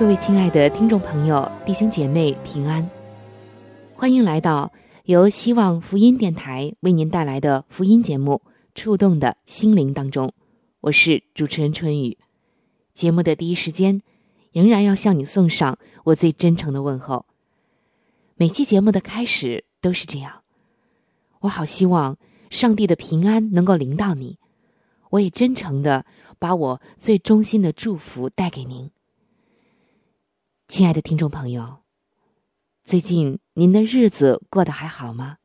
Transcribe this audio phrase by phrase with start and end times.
[0.00, 2.88] 各位亲爱的听众朋友、弟兄姐妹平安，
[3.94, 4.72] 欢迎来到。
[5.04, 8.40] 由希望福音电台为您带来的福音节目
[8.74, 10.32] 《触动的心灵》当中，
[10.80, 12.16] 我是主持人春雨。
[12.94, 14.00] 节目的第一时间，
[14.52, 17.26] 仍然要向你送上我最真诚的问候。
[18.36, 20.40] 每期节目的开始都是这样，
[21.40, 22.16] 我好希望
[22.48, 24.38] 上帝的平安能够临到你，
[25.10, 26.06] 我也真诚的
[26.38, 28.90] 把我最衷心的祝福带给您，
[30.70, 31.80] 亲爱的听众朋友。
[32.84, 35.38] 最近您的日子过得还好吗？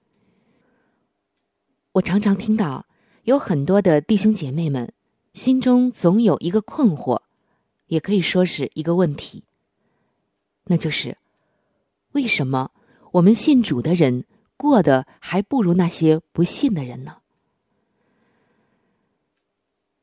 [1.94, 2.86] 我常常听到
[3.24, 4.94] 有很多的弟兄姐妹们
[5.34, 7.24] 心中总有一个困惑，
[7.88, 9.46] 也可以说是一个问题，
[10.66, 11.18] 那就是
[12.12, 12.70] 为什么
[13.14, 17.24] 我们信主的人过得还不如那些不信的人呢？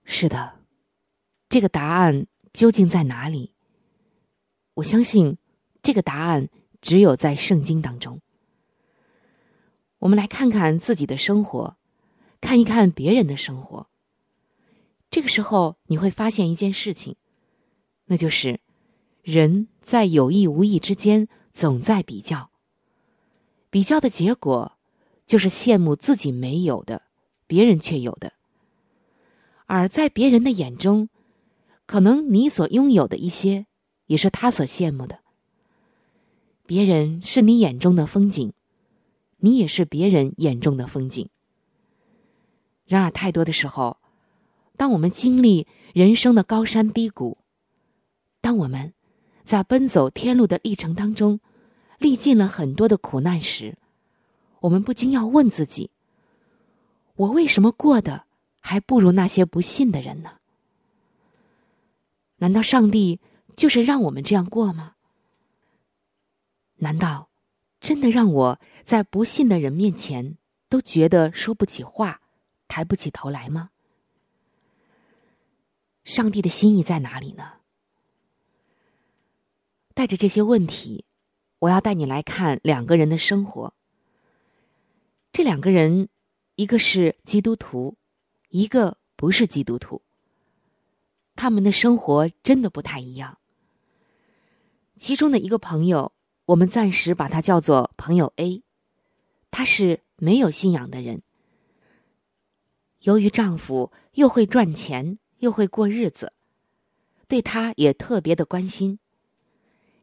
[0.03, 0.55] 是的，
[1.49, 3.52] 这个答案究竟在哪里？
[4.75, 5.39] 我相信
[5.83, 6.49] 这个答案。
[6.83, 8.21] 只有在圣经当中，
[10.01, 11.77] 我们来看看自己的生活，
[12.41, 13.87] 看一看别人的生活。
[15.09, 17.15] 这个时候，你会发现一件事情，
[18.07, 18.59] 那就是
[19.23, 22.51] 人在有意无意之间总在比较。
[23.71, 24.77] 比较的结果，
[25.25, 27.03] 就是羡慕自己没有的，
[27.47, 28.31] 别人却有的；
[29.67, 31.09] 而在别人的眼中，
[31.87, 33.67] 可能你所拥有的一些，
[34.07, 35.21] 也是他所羡慕的。
[36.67, 38.53] 别人是你眼中的风景，
[39.39, 41.29] 你也是别人眼中的风景。
[42.85, 43.99] 然而，太多的时候，
[44.77, 47.39] 当我们经历人生的高山低谷，
[48.41, 48.95] 当我们
[49.45, 51.41] 在奔走天路的历程当中，
[51.99, 53.77] 历尽了很多的苦难时，
[54.61, 55.91] 我们不禁要问自己：
[57.17, 58.25] 我为什么过得
[58.61, 60.39] 还不如那些不信的人呢？
[62.37, 63.21] 难道上帝
[63.63, 64.97] 就是让我们这样过吗？
[66.79, 67.31] 难道
[67.79, 70.37] 真的让我在不信的人面前
[70.69, 72.21] 都觉得说不起话、
[72.67, 73.71] 抬不起头来吗？
[76.03, 77.61] 上帝的心意在哪里呢？
[79.95, 81.05] 带着这些问题，
[81.61, 83.73] 我要带你来看两个人的生活。
[85.31, 86.09] 这两个人，
[86.57, 87.97] 一个是基督徒，
[88.49, 90.03] 一个不是基督徒。
[91.37, 93.39] 他们的生活真的不太一样。
[94.97, 96.13] 其中的一个朋友。
[96.47, 98.65] 我们暂时把他叫做朋友 A，
[99.53, 101.23] 他是没有信仰的人。
[103.03, 106.33] 由于丈夫又会赚钱又会过日子，
[107.29, 108.99] 对她也特别的关心。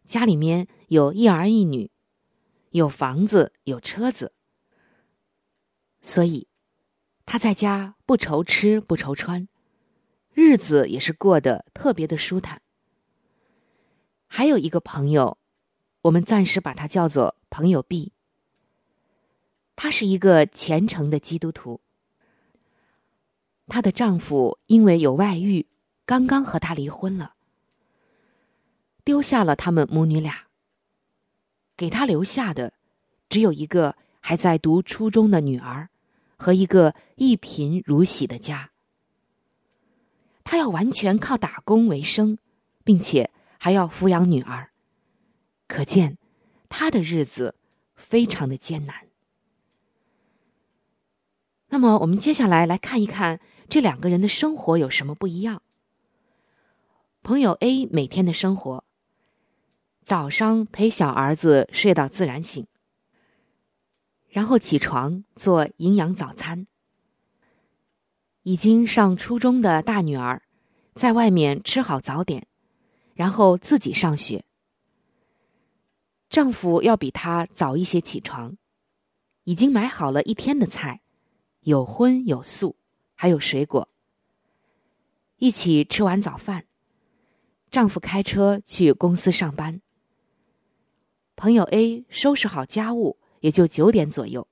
[0.07, 1.91] 家里面有一儿一女，
[2.71, 4.31] 有房子有车子，
[6.01, 6.47] 所以
[7.25, 9.47] 他在家不愁吃不愁穿，
[10.33, 12.61] 日子也是过得特别的舒坦。
[14.29, 15.37] 还有一个朋友。
[16.03, 18.13] 我们暂时把他叫做朋友 B。
[19.75, 21.81] 她是一个虔诚的基督徒。
[23.67, 25.65] 她的丈夫因为有外遇，
[26.05, 27.33] 刚刚和她离婚了，
[29.03, 30.47] 丢下了他们母女俩。
[31.75, 32.71] 给她留下的，
[33.27, 35.89] 只有一个还在读初中的女儿，
[36.37, 38.71] 和一个一贫如洗的家。
[40.45, 42.37] 她要完全靠打工为生，
[42.85, 44.71] 并且还要抚养女儿。
[45.67, 46.17] 可见，
[46.67, 47.53] 他的日子
[47.95, 49.07] 非常的艰难。
[51.67, 55.61] 那么，我们接下来来看一看这两个人的生活有什么不一样。
[57.21, 58.83] 朋友 A 每天的生活：
[60.03, 62.65] 早上陪小儿子睡到自然醒，
[64.29, 66.65] 然后起床做营养早餐。
[68.43, 70.41] 已经上初中的大女儿，
[70.95, 72.47] 在外面吃好早点。
[73.19, 74.45] 然后自己上学。
[76.29, 78.55] 丈夫要比她早一些起床，
[79.43, 81.01] 已经买好了一天的菜，
[81.59, 82.77] 有荤有素，
[83.15, 83.89] 还有水果。
[85.35, 86.63] 一起吃完早饭，
[87.69, 89.81] 丈夫开车去公司上班。
[91.35, 94.47] 朋友 A 收拾好家务，也就九点左右，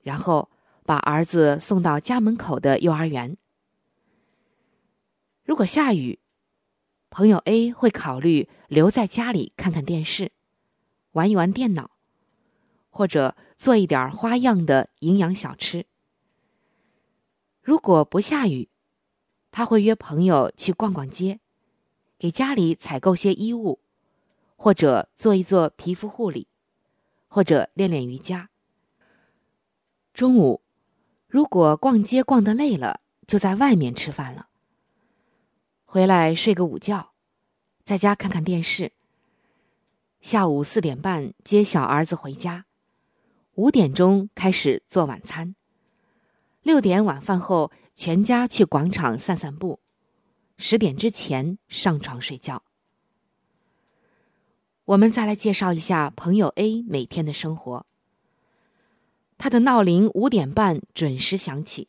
[0.00, 0.48] 然后
[0.86, 3.36] 把儿子送到家门口的幼儿园。
[5.44, 6.18] 如果下雨，
[7.10, 10.30] 朋友 A 会考虑留在家里看看电视，
[11.12, 11.90] 玩一玩电脑，
[12.88, 15.86] 或者做一点花样的营养小吃。
[17.60, 18.68] 如果不下雨，
[19.50, 21.40] 他会约朋友去逛逛街，
[22.16, 23.80] 给家里采购些衣物，
[24.54, 26.46] 或者做一做皮肤护理，
[27.26, 28.50] 或者练练瑜伽。
[30.14, 30.62] 中午，
[31.26, 34.46] 如果逛街逛得累了，就在外面吃饭了。
[35.92, 37.10] 回来睡个午觉，
[37.82, 38.92] 在家看看电视。
[40.20, 42.64] 下午四点半接小儿子回家，
[43.54, 45.56] 五点钟开始做晚餐。
[46.62, 47.72] 六点晚饭后。
[47.92, 49.80] 全家去广场散散步，
[50.56, 52.62] 十点之前上床睡觉。
[54.84, 57.84] 我们再来介绍一下朋友 A 每天的生活。
[59.36, 61.88] 他的闹铃五点半准时响起，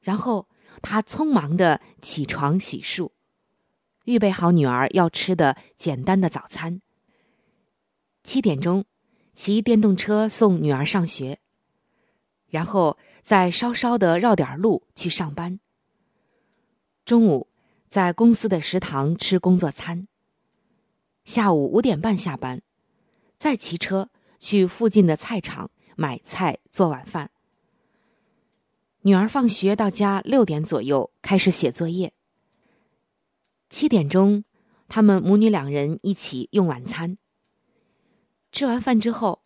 [0.00, 0.46] 然后
[0.82, 3.10] 他匆忙的起床洗漱，
[4.04, 6.80] 预备好女儿要吃的简单的早餐。
[8.24, 8.84] 七点钟，
[9.34, 11.38] 骑电动车送女儿上学，
[12.48, 12.98] 然后。
[13.22, 15.60] 再稍稍的绕点路去上班。
[17.04, 17.48] 中午
[17.88, 20.08] 在公司的食堂吃工作餐。
[21.24, 22.62] 下午五点半下班，
[23.38, 24.08] 再骑车
[24.40, 27.30] 去附近的菜场买菜做晚饭。
[29.02, 32.12] 女儿放学到家六点左右开始写作业。
[33.70, 34.44] 七点钟，
[34.88, 37.16] 他们母女两人一起用晚餐。
[38.52, 39.40] 吃完饭之后，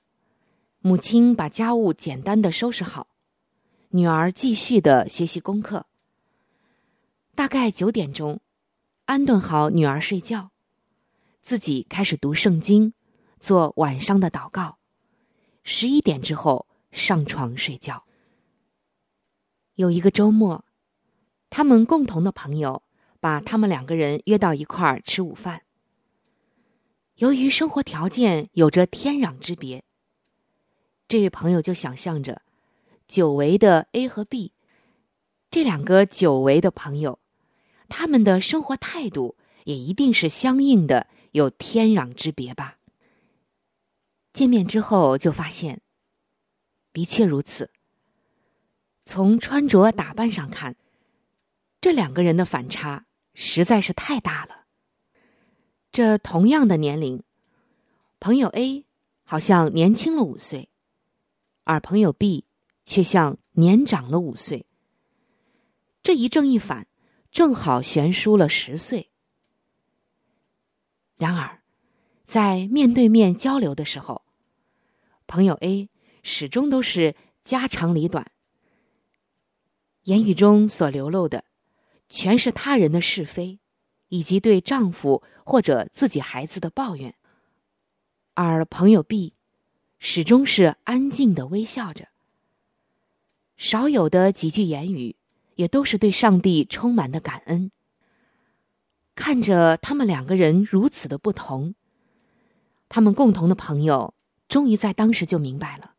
[0.81, 3.07] 母亲把家务简单的收拾好。
[3.91, 5.87] 女儿继续的学习功课。
[7.37, 8.41] 大概九点钟，
[9.05, 10.51] 安顿好女儿睡觉，
[11.43, 12.93] 自己开始读圣经，
[13.39, 14.79] 做晚上的祷告。
[15.63, 18.05] 十一点之后上床睡觉。
[19.75, 20.65] 有一个周末，
[21.51, 22.83] 他们共同的朋友
[23.19, 25.63] 把他们两个人约到一块儿吃午饭。
[27.17, 29.85] 由于生活条件有着天壤之别，
[31.09, 32.43] 这位朋友就想象着。
[33.07, 34.53] 久违的 A 和 B，
[35.51, 37.19] 这两个久违的朋友，
[37.89, 42.79] 他们的生活态度也一定是相应的有天壤之别吧？
[44.33, 45.83] 见面之后就发现，
[46.93, 47.71] 的确如此。
[49.05, 50.77] 从穿着打扮上看，
[51.81, 54.65] 这两个人的反差实在是太大了。
[55.93, 57.23] 这同样的年龄，
[58.19, 58.85] 朋友 A
[59.25, 60.69] 好像年轻了五岁，
[61.65, 62.45] 而朋友 B。
[62.87, 64.67] 却像年长了五岁。
[66.03, 66.87] 这一正一反，
[67.33, 69.11] 正好悬殊了十岁。
[71.17, 71.63] 然而，
[72.27, 74.27] 在面对面交流的时候，
[75.27, 75.89] 朋友 A
[76.23, 78.31] 始终都是家长里短，
[80.05, 81.45] 言语中所流露的，
[82.09, 83.59] 全是他人的是非，
[84.09, 87.13] 以及对丈夫或者自己孩子的抱怨；
[88.35, 89.33] 而朋友 B
[89.99, 92.09] 始终是安静的微笑着。
[93.57, 95.17] 少有的几句言语，
[95.55, 97.71] 也都是对上帝充满的感恩。
[99.15, 101.75] 看着他们两个人如此的不同，
[102.91, 104.13] 他们共同的朋友
[104.49, 105.95] 终于在当时就明白了：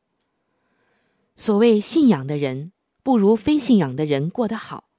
[1.35, 2.73] 所谓信仰的人
[3.05, 4.89] 不如非信仰的人过得好，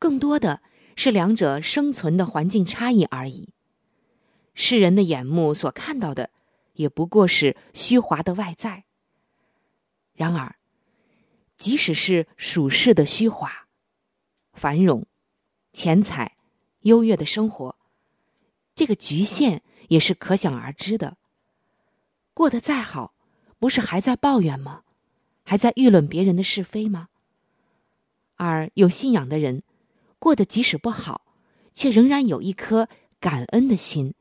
[0.00, 0.60] 更多的
[0.96, 3.50] 是两者生存的环境差异而已。
[4.54, 6.30] 世人的眼目所看到的，
[6.72, 8.86] 也不过是虚华的外在。
[10.14, 10.56] 然而。
[11.56, 13.68] 即使是属世的虚华、
[14.52, 15.06] 繁荣、
[15.72, 16.36] 钱财、
[16.80, 17.76] 优越的生活，
[18.74, 21.18] 这个局限也是可想而知的。
[22.34, 23.14] 过得再好，
[23.60, 24.82] 不是还在抱怨吗？
[25.44, 27.10] 还在议论别人的是非吗？
[28.44, 29.62] 而有信仰的人，
[30.18, 31.36] 过得即使不好，
[31.72, 32.88] 却仍然有一颗
[33.20, 34.14] 感恩的心。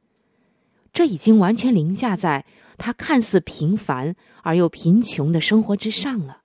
[0.94, 2.46] 这已经完全凌驾在
[2.78, 6.44] 他看似平凡而又贫穷的生活之上了。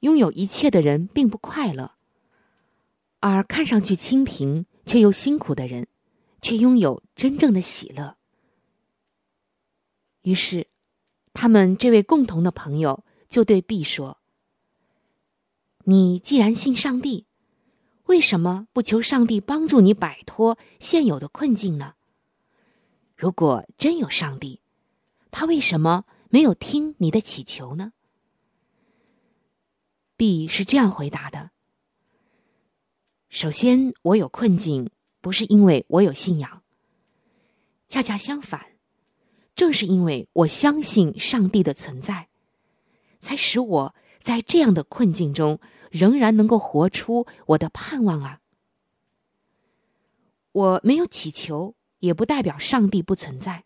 [0.00, 1.92] 拥有一切的人并不快乐，
[3.20, 5.86] 而看上去清贫却又辛苦的人，
[6.40, 8.16] 却拥有真正的喜乐。
[10.22, 10.66] 于是，
[11.32, 14.18] 他们这位共同的朋友就对 B 说
[15.84, 17.26] ：“你既然信上帝，
[18.04, 21.94] 为什么不求上帝帮助你摆脱现有的困境呢？
[23.16, 24.60] 如果真有上帝，
[25.30, 27.92] 他为什么没有听你的祈求呢
[30.16, 31.50] ？B 是这样回答的：
[33.28, 36.62] 首先，我有困境，不是因为我有信仰，
[37.88, 38.66] 恰恰相反，
[39.56, 42.28] 正是因为我相信上帝的存在，
[43.20, 45.58] 才使我在这样的困境中。
[45.92, 48.40] 仍然能够活出我的盼望啊！
[50.52, 53.64] 我没有祈求，也不代表上帝不存在。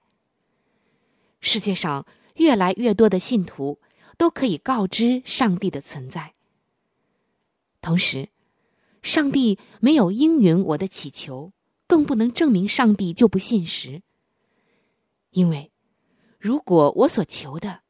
[1.41, 2.05] 世界上
[2.35, 3.79] 越来越多的信徒
[4.19, 6.35] 都可以告知上帝的存在。
[7.81, 8.31] 同时，
[9.03, 11.53] 上帝没有应允我的祈求，
[11.87, 14.03] 更不能证明上帝就不信实。
[15.31, 15.71] 因为，
[16.41, 17.83] 如果我所求的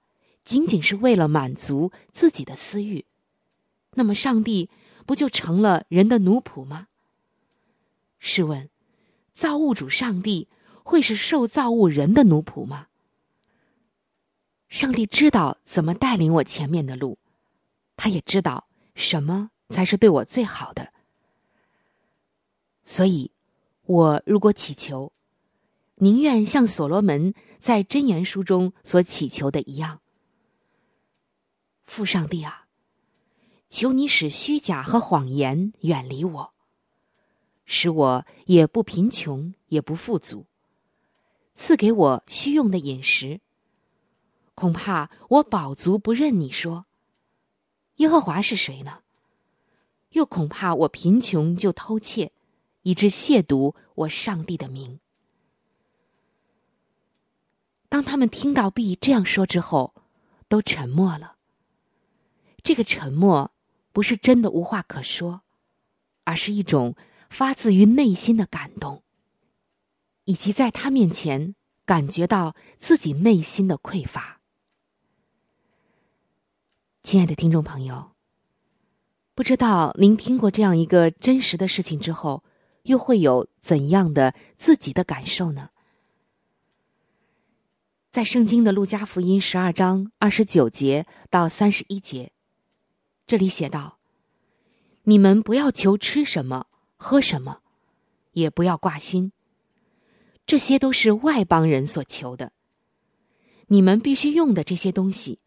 [0.45, 3.07] 仅仅是为了满足自己的私欲，
[3.97, 4.71] 那么，上帝
[5.05, 6.89] 不就成了人的奴仆吗？
[8.19, 8.71] 试问，
[9.35, 10.49] 造物主上帝
[10.83, 12.89] 会是受造物人的奴仆吗？
[14.69, 17.19] 上帝知道怎么带领我前面的路，
[17.97, 20.93] 他也知道什么才是对我最好的。
[22.85, 23.31] 所以，
[23.85, 25.13] 我如果祈求，
[25.97, 30.01] 宁愿像所罗门在箴言书中所祈求的一样，
[31.85, 32.66] 父上帝啊！
[33.69, 36.55] 求你使虚假和谎言远离我，
[37.65, 40.47] 使我也不贫穷也不富足，
[41.55, 43.41] 赐给我需用的饮食。
[44.55, 46.87] 恐怕我饱足不认你说，
[47.97, 49.01] 耶和华是谁呢？
[50.11, 52.33] 又恐怕我贫穷就偷窃，
[52.83, 55.01] 以致亵渎我上帝的名。
[57.89, 59.93] 当他们听到 B 这样说之后，
[60.49, 61.37] 都沉默了。
[62.63, 63.51] 这个沉默。
[63.97, 65.41] 不是真的无话可说，
[66.25, 66.97] 而是一种
[67.31, 69.03] 发自于内心的感动，
[70.27, 71.55] 以及在他面前
[71.87, 74.39] 感觉到自己内心的匮乏。
[77.05, 78.11] 亲爱的听众朋友，
[79.35, 82.45] 不知道您听过这样一个真实的事情之后，
[82.83, 85.71] 又会有怎样的自己的感受呢？
[88.13, 92.35] 在圣经的路加福音十二章二十九节到三十一节。
[93.27, 93.99] 这里写道
[95.03, 97.61] ：“你们不要求吃什么、喝什么，
[98.33, 99.33] 也不要挂心。
[100.47, 102.53] 这些都是外邦人所求的。
[103.67, 105.41] 你们必须用的这些东西，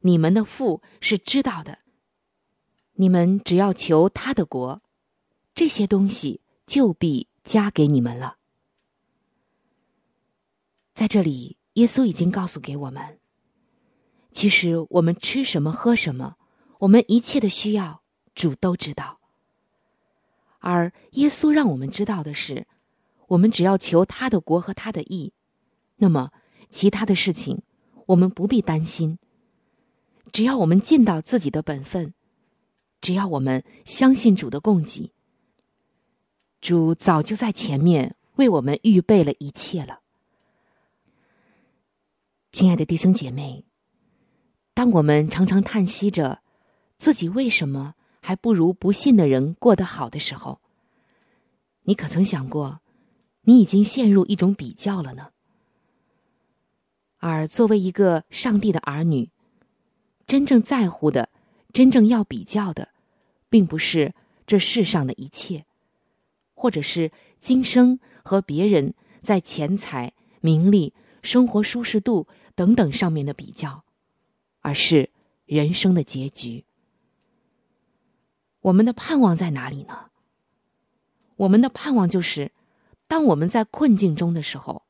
[0.00, 1.78] 你们的父是知道的。
[2.96, 4.82] 你们只要求他的国，
[5.54, 8.36] 这些东西就必加给你们了。”
[10.92, 13.18] 在这里，耶稣已经告诉给我们：
[14.30, 16.36] 其实我们吃什么、喝什么。
[16.84, 18.02] 我们一切的需要，
[18.34, 19.18] 主都知道。
[20.58, 22.66] 而耶稣让我们知道的是，
[23.28, 25.32] 我们只要求他的国和他的义，
[25.96, 26.30] 那么
[26.70, 27.62] 其他的事情
[28.06, 29.18] 我们不必担心。
[30.30, 32.12] 只要我们尽到自己的本分，
[33.00, 35.10] 只要我们相信主的供给，
[36.60, 40.00] 主早就在前面为我们预备了一切了。
[42.52, 43.64] 亲爱的弟兄姐妹，
[44.74, 46.43] 当我们常常叹息着。
[47.04, 50.62] 自己为什么还不如不信的人过得好的时候？
[51.82, 52.80] 你可曾想过，
[53.42, 55.28] 你已经陷入一种比较了呢？
[57.18, 59.28] 而作为一个上帝的儿女，
[60.26, 61.28] 真正在乎的、
[61.74, 62.88] 真正要比较的，
[63.50, 64.14] 并不是
[64.46, 65.66] 这世上的一切，
[66.54, 73.84] 或者是今生和别人在钱财、名利、生活舒适度等等上面的比较，
[74.60, 75.10] 而是
[75.44, 76.64] 人生的结局。
[78.64, 80.10] 我们的盼望在哪里呢？
[81.36, 82.50] 我们的盼望就是，
[83.06, 84.84] 当我们在困境中的时候，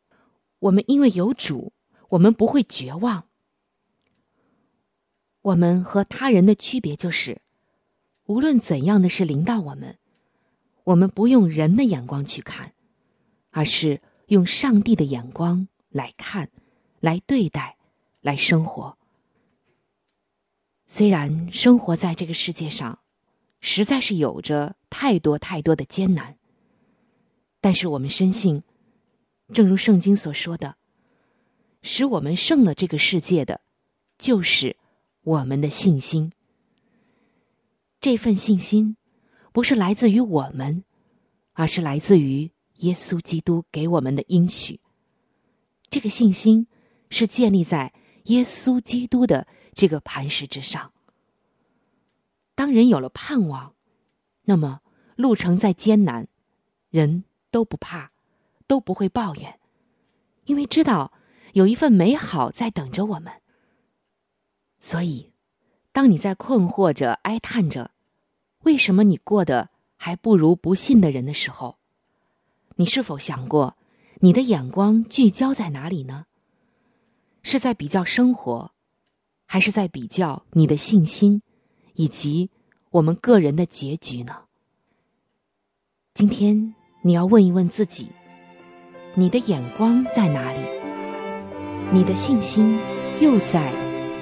[0.61, 1.73] 我们因为有主，
[2.11, 3.27] 我们不会绝望。
[5.43, 7.43] 我们和他人的区别就是，
[8.27, 9.99] 无论怎样的事临到我们，
[10.85, 12.75] 我们不用人的眼光去看，
[13.51, 16.49] 而是用上帝的眼光来看，
[17.01, 17.77] 来对待，
[18.21, 18.97] 来生活。
[20.87, 23.01] 虽然生活在这个世界上。
[23.67, 26.37] 实在是有着太多太多的艰难，
[27.63, 28.63] 但是我们深信，
[29.55, 30.77] 正如圣经所说的，
[31.81, 33.63] 使我们胜了这个世界的，
[34.19, 34.77] 就是
[35.23, 36.31] 我们的信心。
[38.03, 38.99] 这份信心
[39.51, 40.85] 不是来自于我们，
[41.55, 44.79] 而是来自于耶稣基督给我们的应许。
[45.89, 46.67] 这个信心
[47.09, 47.95] 是建立在
[48.25, 50.93] 耶稣基督的这个磐石之上。
[52.55, 53.75] 当人有了盼望，
[54.45, 54.81] 那么
[55.17, 56.29] 路程再艰难，
[56.91, 58.13] 人都不怕，
[58.67, 59.59] 都不会抱怨，
[60.45, 61.13] 因为知道
[61.53, 63.33] 有一份美好在等着我们。
[64.79, 65.33] 所以，
[65.93, 67.93] 当你在困惑着、哀叹着，
[68.61, 71.79] 为什么你过得还不如不信的人的时候，
[72.77, 73.77] 你是否想过，
[74.21, 76.27] 你的眼光聚焦在哪里呢？
[77.43, 78.73] 是在比较生活，
[79.47, 81.43] 还是在比较你的信心，
[81.95, 82.51] 以及
[82.91, 84.35] 我们个人的结局呢？
[86.15, 88.09] 今天你要问一问自己：
[89.15, 90.59] 你的眼光在哪里？
[91.93, 92.79] 你的信心
[93.21, 93.73] 又在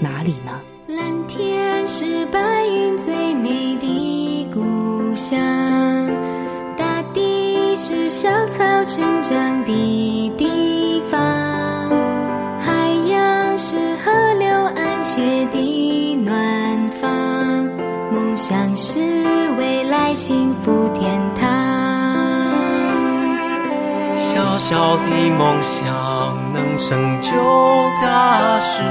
[0.00, 0.62] 哪里呢？
[0.88, 5.38] 蓝天是白云最美的故乡，
[6.76, 11.21] 大地是小草成长的地方，
[12.59, 15.59] 海洋是河流安歇的，
[18.42, 18.99] 梦想是
[19.56, 21.46] 未来幸福天堂。
[24.16, 27.30] 小小的梦想能成就
[28.02, 28.82] 大事，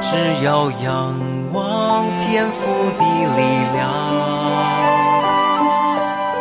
[0.00, 1.18] 只要仰
[1.52, 2.62] 望天赋
[2.96, 3.02] 的
[3.34, 3.42] 力
[3.72, 3.90] 量。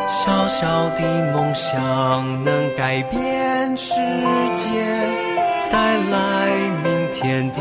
[0.07, 1.01] 小小的
[1.33, 3.95] 梦想能改变世
[4.53, 4.69] 界，
[5.71, 6.51] 带来
[6.83, 7.59] 明天的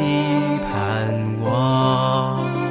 [0.63, 0.71] 盼
[1.43, 2.70] 望。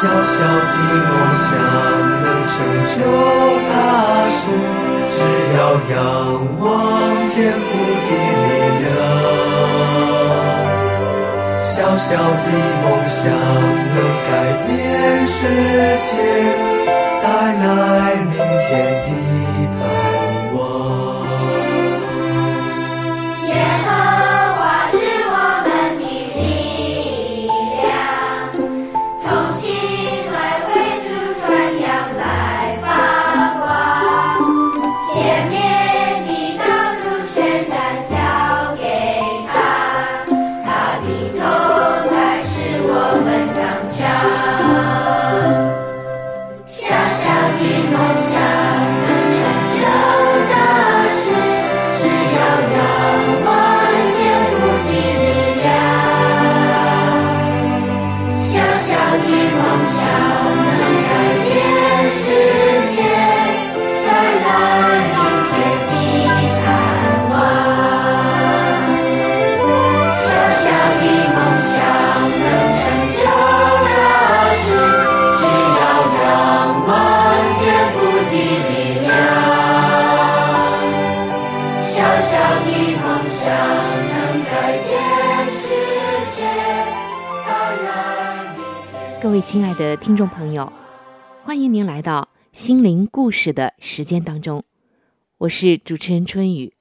[0.00, 1.50] 小小的梦想
[2.22, 2.54] 能成
[2.86, 2.94] 就
[3.68, 3.74] 大
[4.30, 4.40] 事，
[5.10, 5.18] 只
[5.56, 5.58] 要
[5.90, 5.98] 仰
[6.60, 6.62] 望
[7.26, 7.68] 天赋
[8.06, 8.10] 的
[8.44, 8.46] 力
[8.78, 8.86] 量。
[11.60, 11.66] 小
[11.98, 12.46] 小的
[12.84, 13.18] 梦想
[13.90, 14.30] 能改
[14.68, 14.70] 变
[15.26, 15.36] 世
[16.06, 16.08] 界，
[17.20, 17.26] 带
[17.58, 17.66] 来
[18.22, 18.70] 明天
[19.02, 19.06] 的
[92.68, 94.62] 心灵故事的时间当中，
[95.38, 96.74] 我是主持人春雨。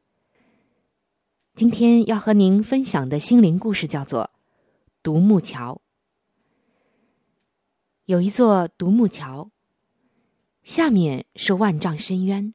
[1.56, 4.24] 今天要和您分享的心灵故事叫做
[5.02, 5.76] 《独木桥》。
[8.04, 9.50] 有一座独木桥，
[10.62, 12.54] 下面是万丈深渊，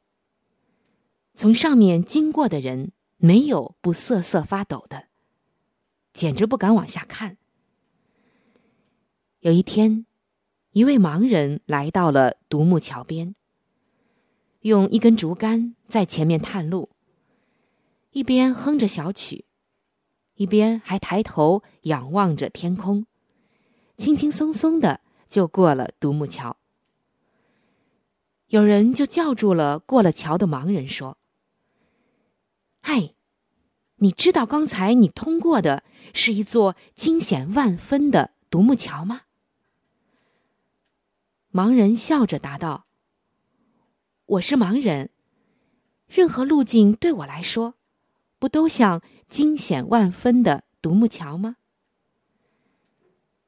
[1.32, 5.06] 从上面经过的人没有不瑟瑟发抖的，
[6.12, 7.38] 简直不敢往下看。
[9.40, 10.04] 有一天，
[10.72, 13.34] 一位盲人来到了独木桥边，
[14.60, 16.88] 用一根竹竿在前面探路，
[18.12, 19.44] 一边哼着小曲，
[20.34, 23.04] 一边还抬头仰望着天空，
[23.98, 26.56] 轻轻松松的就过了独木桥。
[28.46, 31.18] 有人就叫住了过了桥的盲人，说
[32.80, 33.14] ：“嗨，
[33.96, 39.22] 你知道刚才你通过的是一座惊险万分的独木桥吗？”
[41.52, 42.86] 盲人笑着答道
[44.24, 45.10] ：“我是盲人，
[46.08, 47.74] 任何路径对我来说，
[48.38, 51.56] 不都像惊险万分的独木桥吗？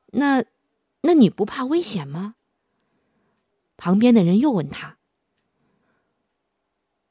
[0.08, 0.44] 那，
[1.00, 2.34] 那你不怕危险吗？
[3.78, 4.98] 旁边的人又问他。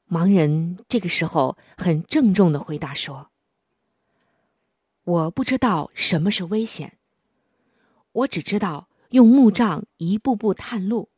[0.08, 3.32] 盲人这个时候很郑重的回答说
[5.02, 6.98] ：“我不知道什么是危险，
[8.12, 11.08] 我只知道用木杖一步步探路，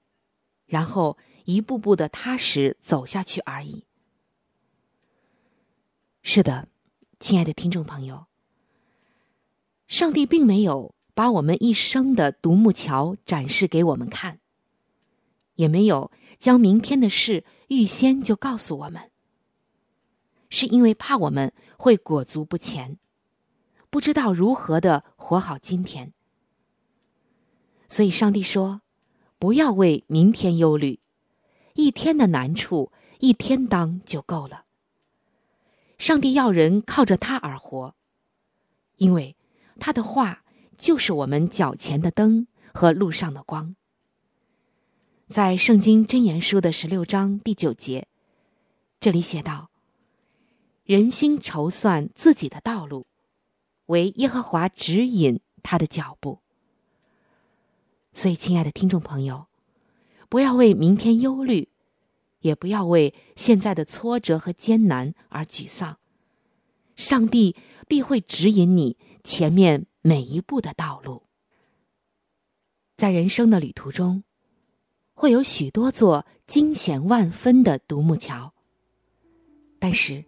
[0.66, 3.86] 然后一步步的踏实走下去而已。”
[6.20, 6.68] 是的，
[7.18, 8.26] 亲爱的听众朋友，
[9.88, 14.40] 上帝并没有把我们一生的独木桥展示给我们看，
[15.54, 19.10] 也没有将明天的事预先就告诉我们，
[20.50, 22.98] 是因为怕我们会裹足不前，
[23.88, 26.12] 不知道如何的活好今天。
[27.88, 28.82] 所以，上帝说
[29.38, 30.98] ：“不要为明天忧虑，
[31.74, 34.64] 一天的难处一天当就够了。”
[35.98, 37.94] 上帝要人靠着他而活，
[38.96, 39.36] 因为
[39.78, 40.42] 他的话
[40.76, 43.76] 就是我们脚前的灯和路上的光。
[45.28, 48.08] 在《圣经真言书》的十六章第九节，
[49.00, 49.70] 这里写道
[50.84, 53.06] ：“人心筹算自己的道路，
[53.86, 56.40] 为耶和华指引他的脚步。”
[58.16, 59.46] 所以，亲爱的听众朋友，
[60.28, 61.68] 不要为明天忧虑。
[62.40, 65.98] 也不要为现在的挫折和艰难而沮丧，
[66.94, 67.56] 上帝
[67.88, 71.24] 必会指引你前面每一步的道路。
[72.94, 74.22] 在人生的旅途中，
[75.14, 78.54] 会有许多座惊险万分的独木桥，
[79.80, 80.24] 但是，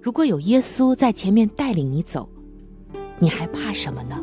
[0.00, 2.28] 如果有耶稣在前面带领你走，
[3.18, 4.22] 你还怕什么呢？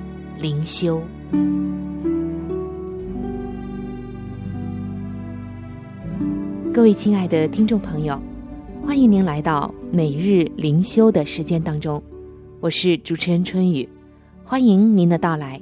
[0.41, 0.99] 灵修。
[6.73, 8.19] 各位亲爱的听众朋友，
[8.83, 12.01] 欢迎您来到每日灵修的时间当中，
[12.59, 13.87] 我是主持人春雨，
[14.43, 15.61] 欢迎您的到来。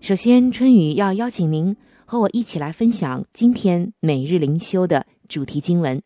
[0.00, 6.00] 首先，春雨要邀请您和我一起来分享今天每日灵修的主题经文，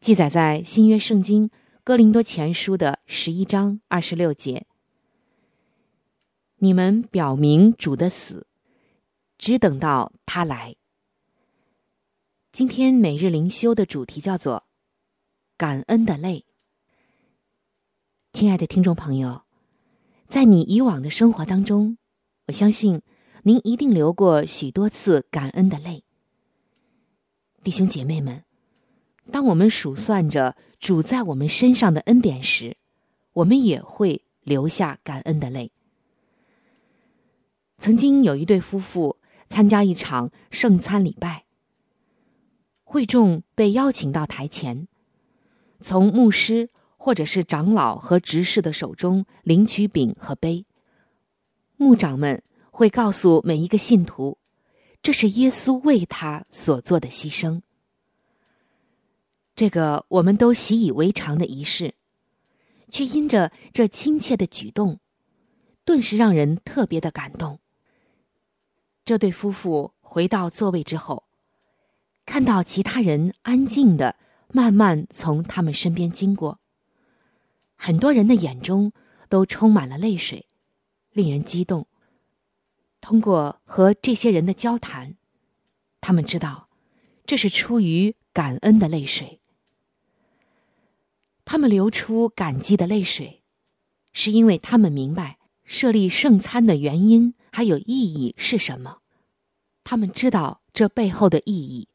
[0.00, 1.50] 记载在新约圣经
[1.84, 4.64] 哥林多前书的十一章二十六节。
[6.64, 8.46] 你们表明主的死，
[9.36, 10.76] 只等到他来。
[12.52, 14.64] 今天每日灵修的主题叫做
[15.58, 16.46] “感恩的泪”。
[18.32, 19.42] 亲爱的听众朋友，
[20.26, 21.98] 在你以往的生活当中，
[22.46, 23.02] 我相信
[23.42, 26.02] 您一定流过许多次感恩的泪。
[27.62, 28.42] 弟兄姐妹们，
[29.30, 32.78] 当我们数算着主在我们身上的恩典时，
[33.34, 35.70] 我们也会流下感恩的泪。
[37.78, 41.44] 曾经有一对夫妇参加一场圣餐礼拜。
[42.84, 44.86] 会众被邀请到台前，
[45.80, 50.64] 从牧师或者是长老和执事的手中领取饼和杯。
[51.76, 54.38] 牧长们会告诉每一个信徒，
[55.02, 57.62] 这是耶稣为他所做的牺牲。
[59.56, 61.94] 这个我们都习以为常的仪式，
[62.90, 65.00] 却因着这亲切的举动，
[65.84, 67.58] 顿时让人特别的感动。
[69.04, 71.24] 这对夫妇回到座位之后。
[72.26, 74.16] 看到其他人安静的
[74.48, 76.58] 慢慢从他们身边经过，
[77.76, 78.92] 很多人的眼中
[79.28, 80.46] 都充满了泪水，
[81.12, 81.86] 令人激动。
[83.02, 85.16] 通过和这些人的交谈，
[86.00, 86.70] 他们知道
[87.26, 89.40] 这是出于感恩的泪水。
[91.44, 93.42] 他们流出感激的泪水，
[94.14, 98.98] 是因为他们明白设立圣餐的原因还有意义是什么。
[99.82, 101.88] 他们知道这背后的意义。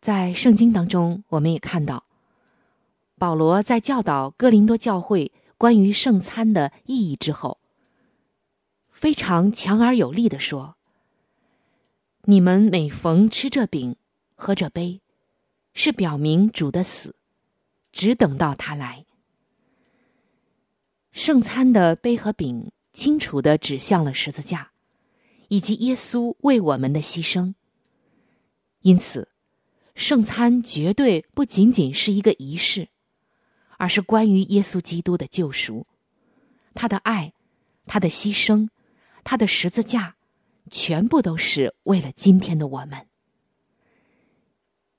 [0.00, 2.04] 在圣经当中，我们也看到，
[3.16, 7.58] 保罗在教导哥林多教会关于圣餐的意义之后，
[8.90, 10.76] 非常强而有力的说
[12.24, 13.96] ：“你们每逢吃这饼、
[14.34, 15.02] 喝这杯，
[15.74, 17.14] 是表明主的死，
[17.92, 19.04] 只等到他来。
[21.12, 24.70] 圣餐的杯和饼清楚的指向了十字架，
[25.48, 27.54] 以及耶稣为我们的牺牲。
[28.82, 29.28] 因此，
[29.96, 32.88] 圣餐绝对不仅仅是一个仪式，
[33.76, 35.86] 而是关于耶稣基督的救赎，
[36.74, 37.32] 他的爱，
[37.86, 38.68] 他的牺牲，
[39.24, 40.14] 他的十字架，
[40.70, 43.08] 全部都是为了今天的我们。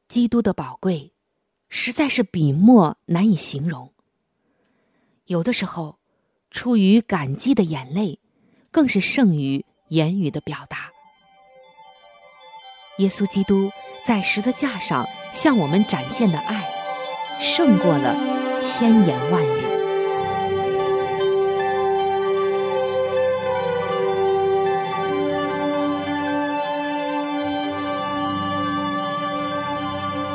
[0.10, 1.14] 基督的宝贵，
[1.70, 3.94] 实在是笔墨难以形容。
[5.28, 6.01] 有的时候。
[6.52, 8.20] 出于感激的眼泪，
[8.72, 10.92] 更是胜于言语的表达。
[12.98, 13.72] 耶稣基督
[14.06, 16.64] 在十字架上向我们展现的爱，
[17.40, 18.16] 胜过了
[18.60, 19.62] 千言万语。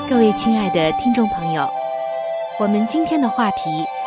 [0.09, 1.69] 各位亲爱的听众朋友，
[2.59, 3.85] 我们今天的话题。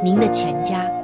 [0.00, 0.97] 您的全家。